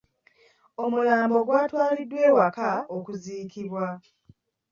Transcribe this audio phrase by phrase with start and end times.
[0.83, 3.85] Omulambo gwatwaliddwa ewaka okuziikibwa.